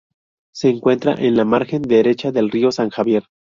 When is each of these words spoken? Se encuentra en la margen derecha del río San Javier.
Se 0.51 0.67
encuentra 0.67 1.13
en 1.13 1.35
la 1.37 1.45
margen 1.45 1.83
derecha 1.83 2.31
del 2.31 2.49
río 2.49 2.71
San 2.71 2.89
Javier. 2.89 3.25